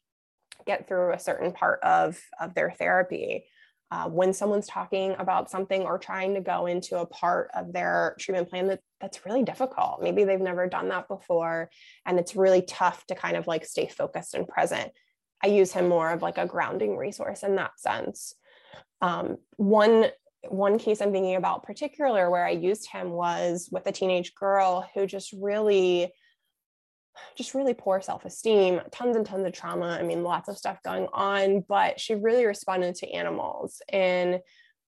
[0.67, 3.47] get through a certain part of, of their therapy.
[3.93, 8.15] Uh, when someone's talking about something or trying to go into a part of their
[8.21, 10.03] treatment plan that that's really difficult.
[10.03, 11.71] Maybe they've never done that before,
[12.07, 14.93] and it's really tough to kind of like stay focused and present.
[15.43, 18.35] I use him more of like a grounding resource in that sense.
[19.01, 20.07] Um, one
[20.49, 24.89] one case I'm thinking about particular where I used him was with a teenage girl
[24.95, 26.13] who just really
[27.37, 31.07] just really poor self-esteem tons and tons of trauma i mean lots of stuff going
[31.13, 34.41] on but she really responded to animals and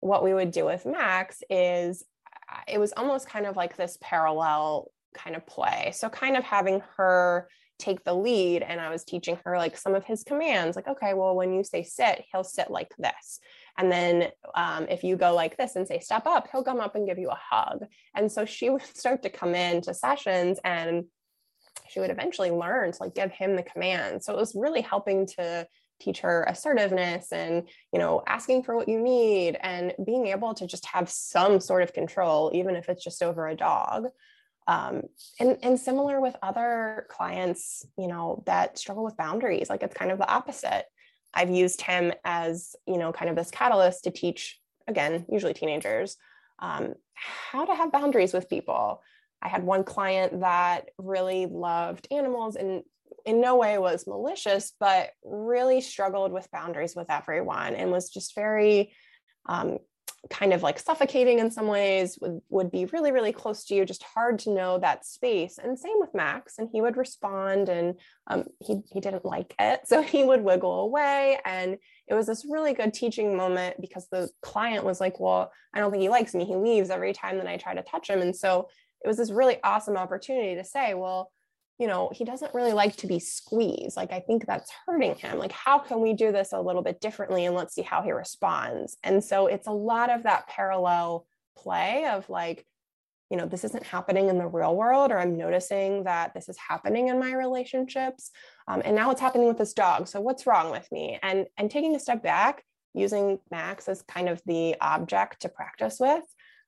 [0.02, 2.04] what we would do with max is
[2.68, 5.92] it was almost kind of like this parallel kind of play.
[5.96, 7.48] So kind of having her
[7.80, 11.14] take the lead and i was teaching her like some of his commands like okay
[11.14, 13.40] well when you say sit he'll sit like this.
[13.78, 16.96] And then um, if you go like this and say step up he'll come up
[16.96, 17.86] and give you a hug.
[18.14, 21.06] And so she would start to come into sessions and
[21.88, 24.22] she would eventually learn to like give him the command.
[24.24, 25.66] So it was really helping to
[26.00, 30.66] teach her assertiveness and you know asking for what you need and being able to
[30.66, 34.08] just have some sort of control even if it's just over a dog.
[34.68, 35.04] Um,
[35.40, 40.12] and and similar with other clients you know that struggle with boundaries like it's kind
[40.12, 40.86] of the opposite.
[41.34, 46.18] I've used him as you know kind of this catalyst to teach again usually teenagers
[46.62, 49.02] um, how to have boundaries with people.
[49.42, 52.84] I had one client that really loved animals and
[53.26, 58.36] in no way was malicious, but really struggled with boundaries with everyone and was just
[58.36, 58.94] very
[59.48, 59.80] um,
[60.30, 63.86] kind of like suffocating in some ways, would, would be really, really close to you,
[63.86, 65.58] just hard to know that space.
[65.58, 66.58] And same with Max.
[66.58, 67.96] And he would respond and
[68.28, 69.82] um, he, he didn't like it.
[69.90, 71.40] So he would wiggle away.
[71.46, 75.80] And it was this really good teaching moment because the client was like, Well, I
[75.80, 76.46] don't think he likes me.
[76.46, 78.22] He leaves every time that I try to touch him.
[78.22, 78.68] And so
[79.04, 81.32] it was this really awesome opportunity to say, Well,
[81.80, 83.96] you know, he doesn't really like to be squeezed.
[83.96, 85.40] Like, I think that's hurting him.
[85.40, 88.12] Like, how can we do this a little bit differently and let's see how he
[88.12, 88.98] responds?
[89.02, 91.26] And so it's a lot of that parallel
[91.58, 92.66] play of like,
[93.30, 96.58] you know, this isn't happening in the real world, or I'm noticing that this is
[96.58, 98.32] happening in my relationships.
[98.68, 100.08] Um, and now it's happening with this dog.
[100.08, 101.20] So what's wrong with me?
[101.22, 102.64] And and taking a step back,
[102.94, 106.24] using Max as kind of the object to practice with,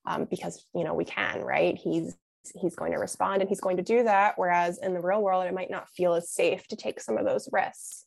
[0.06, 1.76] um, because you know we can, right?
[1.76, 2.15] He's
[2.60, 4.34] he's going to respond and he's going to do that.
[4.38, 7.25] Whereas in the real world, it might not feel as safe to take some of
[7.25, 8.06] those risks.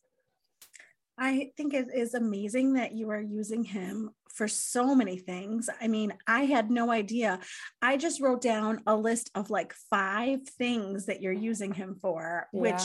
[1.17, 5.69] I think it is amazing that you are using him for so many things.
[5.79, 7.39] I mean, I had no idea.
[7.81, 12.47] I just wrote down a list of like five things that you're using him for,
[12.51, 12.59] yeah.
[12.59, 12.81] which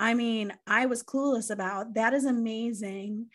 [0.00, 1.94] I mean, I was clueless about.
[1.94, 3.26] That is amazing.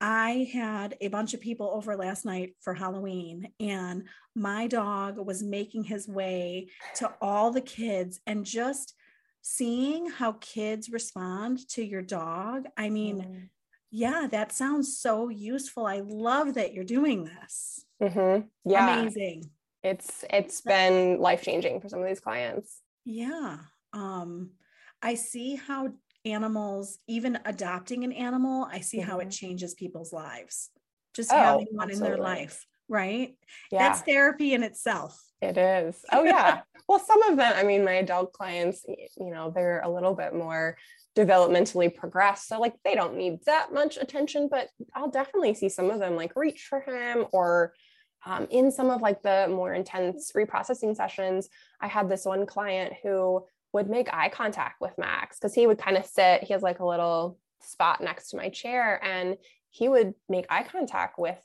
[0.00, 5.42] I had a bunch of people over last night for Halloween, and my dog was
[5.42, 8.94] making his way to all the kids and just
[9.42, 12.66] seeing how kids respond to your dog.
[12.76, 13.48] I mean, mm.
[13.90, 15.86] yeah, that sounds so useful.
[15.86, 17.84] I love that you're doing this.
[18.00, 18.46] Mm-hmm.
[18.70, 19.00] Yeah.
[19.00, 19.50] Amazing.
[19.82, 22.80] It's it's been life changing for some of these clients.
[23.04, 23.58] Yeah.
[23.92, 24.50] Um,
[25.02, 25.92] I see how
[26.32, 29.10] animals, even adopting an animal, I see mm-hmm.
[29.10, 29.30] how it mm-hmm.
[29.30, 30.70] changes people's lives.
[31.14, 31.94] Just oh, having one absolutely.
[31.94, 33.36] in their life, right?
[33.72, 33.78] Yeah.
[33.88, 35.20] That's therapy in itself.
[35.40, 36.04] It is.
[36.12, 36.62] Oh, yeah.
[36.88, 40.34] well, some of them, I mean, my adult clients, you know, they're a little bit
[40.34, 40.76] more
[41.16, 42.48] developmentally progressed.
[42.48, 46.16] So, like, they don't need that much attention, but I'll definitely see some of them
[46.16, 47.72] like reach for him or
[48.26, 51.48] um, in some of like the more intense reprocessing sessions.
[51.80, 53.44] I had this one client who
[53.78, 56.80] would make eye contact with Max because he would kind of sit, he has like
[56.80, 59.36] a little spot next to my chair, and
[59.70, 61.38] he would make eye contact with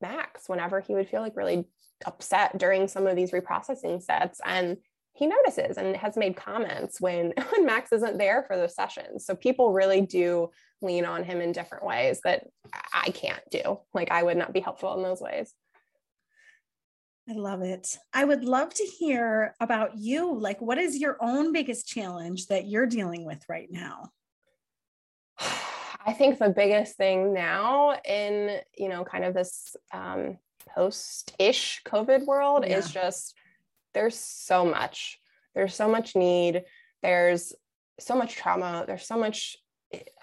[0.00, 1.64] Max whenever he would feel like really
[2.04, 4.40] upset during some of these reprocessing sets.
[4.44, 4.78] And
[5.12, 9.24] he notices and has made comments when, when Max isn't there for the sessions.
[9.24, 10.50] So people really do
[10.82, 12.48] lean on him in different ways that
[12.92, 13.78] I can't do.
[13.94, 15.54] Like I would not be helpful in those ways.
[17.28, 17.98] I love it.
[18.12, 20.38] I would love to hear about you.
[20.38, 24.10] Like, what is your own biggest challenge that you're dealing with right now?
[25.38, 32.26] I think the biggest thing now in, you know, kind of this um, post-ish COVID
[32.26, 32.78] world yeah.
[32.78, 33.34] is just
[33.92, 35.18] there's so much.
[35.54, 36.62] There's so much need.
[37.02, 37.52] There's
[37.98, 38.84] so much trauma.
[38.86, 39.56] There's so much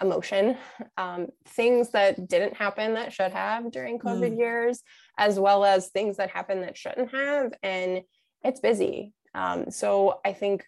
[0.00, 0.56] emotion,
[0.96, 4.38] um, things that didn't happen that should have during COVID mm.
[4.38, 4.82] years,
[5.18, 7.52] as well as things that happen that shouldn't have.
[7.62, 8.02] And
[8.42, 9.12] it's busy.
[9.34, 10.64] Um, so I think,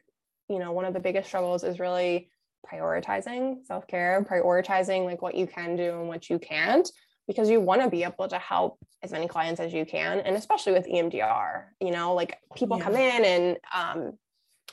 [0.48, 2.30] you know, one of the biggest struggles is really
[2.70, 6.90] prioritizing self care, prioritizing like what you can do and what you can't,
[7.26, 10.20] because you want to be able to help as many clients as you can.
[10.20, 12.84] And especially with EMDR, you know, like people yeah.
[12.84, 14.12] come in and, um,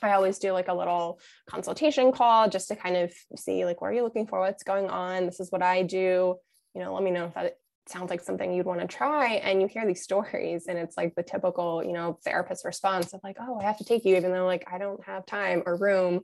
[0.02, 3.88] I always do like a little consultation call just to kind of see like what
[3.88, 5.26] are you looking for, what's going on.
[5.26, 6.36] This is what I do.
[6.76, 9.36] You know, let me know if that sounds like something you'd want to try.
[9.36, 13.22] And you hear these stories, and it's like the typical, you know, therapist response of
[13.24, 15.76] like, oh, I have to take you, even though like I don't have time or
[15.78, 16.22] room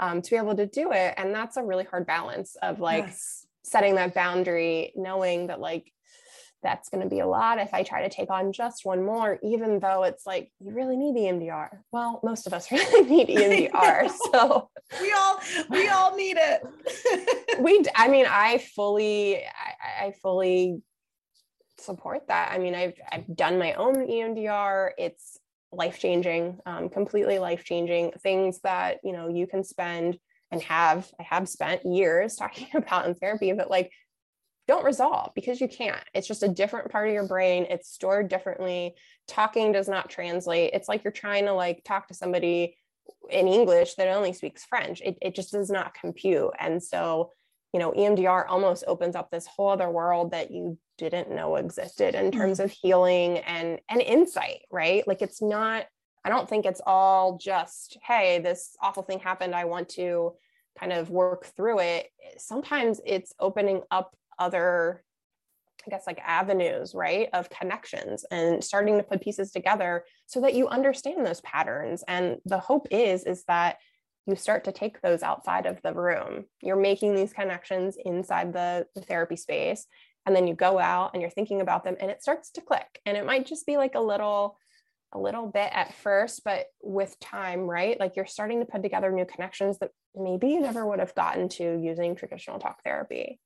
[0.00, 1.14] um, to be able to do it.
[1.16, 3.46] And that's a really hard balance of like yes.
[3.62, 5.92] setting that boundary, knowing that like
[6.62, 9.38] that's going to be a lot if I try to take on just one more,
[9.42, 11.68] even though it's like, you really need EMDR.
[11.92, 13.28] Well, most of us really need
[13.70, 14.10] EMDR.
[14.32, 14.68] so
[15.00, 15.40] we all,
[15.70, 17.60] we all need it.
[17.60, 20.82] we, I mean, I fully, I, I fully
[21.80, 22.52] support that.
[22.52, 24.90] I mean, I've, I've done my own EMDR.
[24.98, 25.38] It's
[25.72, 30.18] life-changing, um, completely life-changing things that, you know, you can spend
[30.50, 33.92] and have, I have spent years talking about in therapy, but like
[34.68, 36.04] don't resolve because you can't.
[36.12, 37.66] It's just a different part of your brain.
[37.70, 38.94] It's stored differently.
[39.26, 40.72] Talking does not translate.
[40.74, 42.76] It's like you're trying to like talk to somebody
[43.30, 45.00] in English that only speaks French.
[45.00, 46.50] It, it just does not compute.
[46.58, 47.32] And so
[47.72, 52.14] you know, EMDR almost opens up this whole other world that you didn't know existed
[52.14, 52.64] in terms mm-hmm.
[52.64, 55.06] of healing and and insight, right?
[55.06, 55.86] Like it's not
[56.24, 59.54] I don't think it's all just, hey, this awful thing happened.
[59.54, 60.34] I want to
[60.78, 62.08] kind of work through it.
[62.36, 65.02] Sometimes it's opening up other,
[65.86, 70.54] I guess, like avenues, right, of connections and starting to put pieces together so that
[70.54, 72.04] you understand those patterns.
[72.06, 73.78] And the hope is, is that
[74.28, 76.44] you start to take those outside of the room.
[76.62, 79.86] You're making these connections inside the, the therapy space.
[80.26, 83.00] And then you go out and you're thinking about them and it starts to click.
[83.06, 84.58] And it might just be like a little
[85.14, 87.98] a little bit at first, but with time, right?
[87.98, 91.48] Like you're starting to put together new connections that maybe you never would have gotten
[91.48, 93.40] to using traditional talk therapy.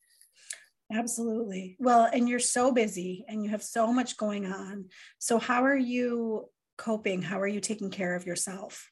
[0.93, 1.77] Absolutely.
[1.79, 4.87] Well, and you're so busy and you have so much going on.
[5.21, 7.23] So, how are you coping?
[7.23, 8.89] How are you taking care of yourself?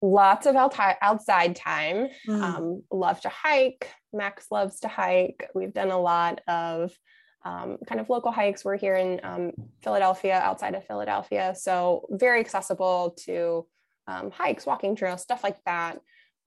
[0.00, 2.08] Lots of outside time.
[2.28, 2.42] Mm.
[2.42, 3.90] Um, love to hike.
[4.12, 5.48] Max loves to hike.
[5.54, 6.92] We've done a lot of
[7.44, 8.64] um, kind of local hikes.
[8.64, 11.54] We're here in um, Philadelphia, outside of Philadelphia.
[11.56, 13.66] So very accessible to
[14.06, 15.98] um, hikes, walking trails, stuff like that.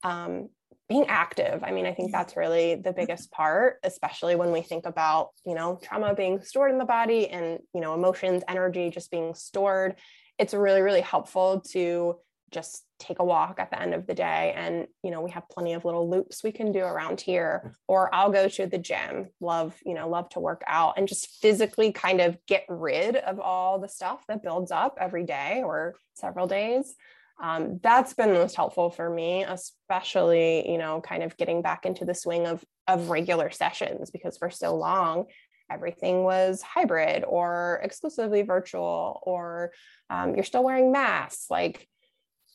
[0.04, 0.50] Um,
[0.90, 1.64] being active.
[1.64, 5.56] I mean, I think that's really the biggest part, especially when we think about, you
[5.56, 9.96] know, trauma being stored in the body and, you know, emotions, energy just being stored.
[10.38, 12.18] It's really, really helpful to
[12.52, 14.54] just take a walk at the end of the day.
[14.56, 17.76] And you know we have plenty of little loops we can do around here.
[17.88, 19.30] Or i'll go to the gym.
[19.40, 23.40] Love you know love to work out and just physically kind of get rid of
[23.40, 26.96] all the stuff that builds up every day or several days.
[27.42, 32.06] Um, that's been most helpful for me especially you know kind of getting back into
[32.06, 35.26] the swing of of regular sessions because for so long
[35.72, 39.72] everything was hybrid or exclusively virtual or
[40.10, 41.48] um, you're still wearing masks.
[41.50, 41.88] Like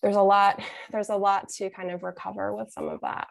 [0.03, 3.29] there's a lot there's a lot to kind of recover with some of that.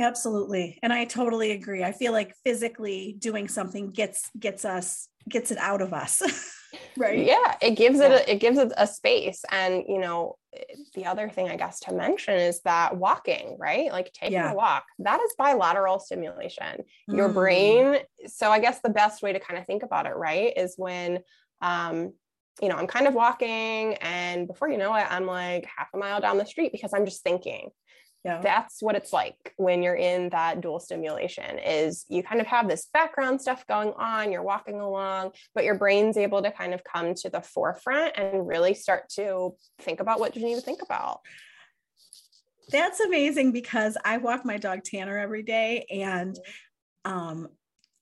[0.00, 0.78] Absolutely.
[0.82, 1.84] And i totally agree.
[1.84, 6.20] I feel like physically doing something gets gets us gets it out of us
[6.96, 7.24] right?
[7.24, 8.06] Yeah it gives yeah.
[8.06, 9.44] it a, it gives it a space.
[9.50, 10.36] And you know
[10.94, 13.90] the other thing i guess to mention is that walking right?
[13.90, 14.52] Like taking yeah.
[14.52, 16.84] a walk that is bilateral stimulation.
[17.10, 17.16] Mm.
[17.16, 20.52] your brain so i guess the best way to kind of think about it right
[20.56, 21.20] is when
[21.60, 22.12] um
[22.62, 25.98] you know, I'm kind of walking, and before you know it, I'm like half a
[25.98, 27.70] mile down the street because I'm just thinking.
[28.24, 28.40] Yeah.
[28.40, 32.68] That's what it's like when you're in that dual stimulation is you kind of have
[32.68, 36.82] this background stuff going on, you're walking along, but your brain's able to kind of
[36.84, 39.50] come to the forefront and really start to
[39.80, 41.20] think about what you need to think about.
[42.70, 46.34] That's amazing because I walk my dog Tanner every day and
[47.04, 47.12] mm-hmm.
[47.12, 47.48] um,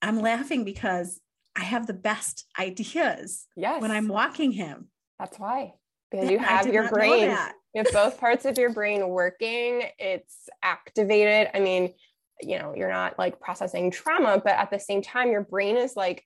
[0.01, 1.19] I'm laughing because
[1.55, 3.81] I have the best ideas yes.
[3.81, 4.87] when I'm walking him.
[5.19, 5.73] That's why.
[6.09, 7.35] Because you have your brain.
[7.73, 9.83] You have both parts of your brain working.
[9.97, 11.49] It's activated.
[11.53, 11.93] I mean,
[12.41, 15.95] you know, you're not like processing trauma, but at the same time, your brain is
[15.95, 16.23] like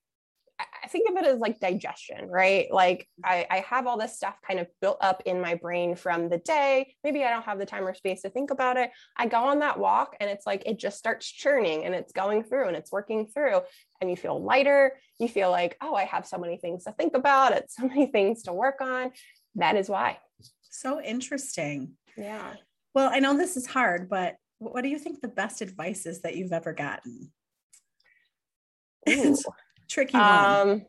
[0.60, 2.68] I think of it as like digestion, right?
[2.72, 3.30] Like mm-hmm.
[3.30, 6.38] I, I, have all this stuff kind of built up in my brain from the
[6.38, 6.96] day.
[7.04, 8.90] Maybe I don't have the time or space to think about it.
[9.16, 12.44] I go on that walk and it's like it just starts churning and it's going
[12.44, 13.62] through and it's working through.
[14.02, 14.94] And you feel lighter.
[15.20, 17.52] You feel like, oh, I have so many things to think about.
[17.52, 19.12] It's so many things to work on.
[19.56, 20.18] That is why.
[20.70, 21.94] So interesting.
[22.16, 22.54] Yeah.
[22.96, 26.22] Well, I know this is hard, but what do you think the best advice is
[26.22, 27.32] that you've ever gotten?
[29.88, 30.24] Tricky one.
[30.24, 30.86] Um,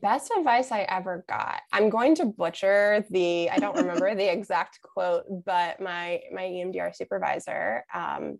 [0.00, 1.60] best advice I ever got.
[1.72, 3.50] I'm going to butcher the.
[3.50, 8.38] I don't remember the exact quote, but my my EMDR supervisor um,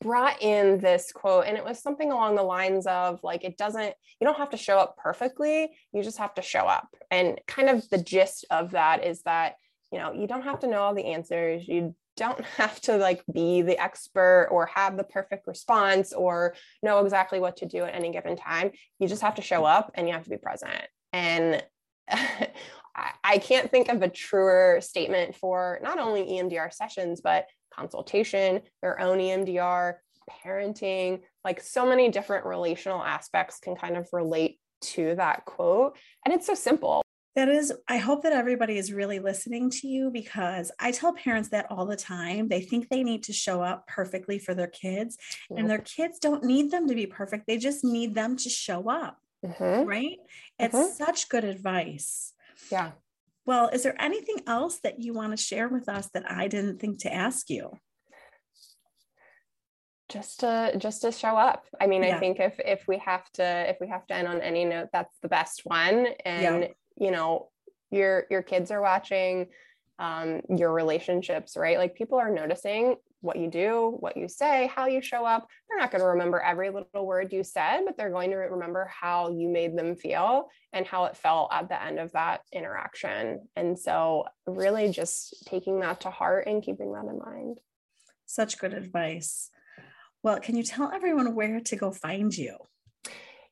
[0.00, 3.94] brought in this quote, and it was something along the lines of like, "It doesn't.
[4.20, 5.70] You don't have to show up perfectly.
[5.92, 9.56] You just have to show up." And kind of the gist of that is that
[9.92, 11.68] you know you don't have to know all the answers.
[11.68, 17.00] You don't have to like be the expert or have the perfect response or know
[17.00, 18.70] exactly what to do at any given time.
[18.98, 20.82] You just have to show up and you have to be present.
[21.12, 21.62] And
[23.24, 29.00] I can't think of a truer statement for not only EMDR sessions, but consultation, their
[29.00, 29.94] own EMDR,
[30.30, 35.96] parenting, like so many different relational aspects can kind of relate to that quote.
[36.24, 37.03] And it's so simple.
[37.34, 41.48] That is, I hope that everybody is really listening to you because I tell parents
[41.48, 42.48] that all the time.
[42.48, 45.18] They think they need to show up perfectly for their kids,
[45.50, 47.46] and their kids don't need them to be perfect.
[47.46, 49.18] They just need them to show up.
[49.44, 49.86] Mm-hmm.
[49.86, 50.18] Right?
[50.60, 50.92] It's mm-hmm.
[50.92, 52.32] such good advice.
[52.70, 52.92] Yeah.
[53.46, 56.78] Well, is there anything else that you want to share with us that I didn't
[56.78, 57.78] think to ask you?
[60.10, 62.14] just to just to show up i mean yeah.
[62.14, 64.86] i think if if we have to if we have to end on any note
[64.92, 67.48] that's the best one and yeah you know
[67.90, 69.48] your your kids are watching
[69.98, 74.86] um, your relationships right like people are noticing what you do, what you say, how
[74.86, 75.48] you show up.
[75.68, 78.90] They're not going to remember every little word you said, but they're going to remember
[79.00, 83.48] how you made them feel and how it felt at the end of that interaction.
[83.56, 87.58] And so, really just taking that to heart and keeping that in mind.
[88.26, 89.50] Such good advice.
[90.22, 92.58] Well, can you tell everyone where to go find you?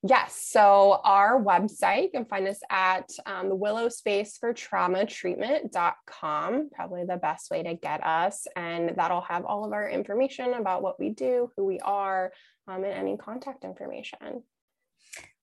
[0.05, 0.49] Yes.
[0.51, 6.71] So our website, you can find us at um, the Willow Space for Trauma Treatment.com,
[6.75, 8.49] probably the best way to get us.
[8.57, 12.33] And that'll have all of our information about what we do, who we are,
[12.67, 14.43] um, and any contact information.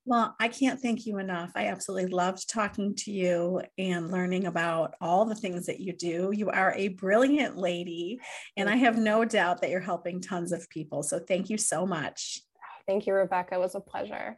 [0.03, 1.51] Well, I can't thank you enough.
[1.55, 6.31] I absolutely loved talking to you and learning about all the things that you do.
[6.33, 8.19] You are a brilliant lady,
[8.57, 11.03] and I have no doubt that you're helping tons of people.
[11.03, 12.41] So thank you so much.
[12.87, 13.55] Thank you, Rebecca.
[13.55, 14.37] It was a pleasure.